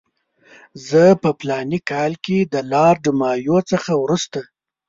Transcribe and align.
زه 0.87 1.03
په 1.21 1.29
فلاني 1.39 1.79
کال 1.91 2.13
کې 2.25 2.37
د 2.53 2.55
لارډ 2.71 3.03
مایو 3.19 3.57
څخه 3.71 3.91
وروسته. 4.03 4.39